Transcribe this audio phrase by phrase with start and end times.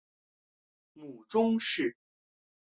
[0.93, 1.95] 母仲氏。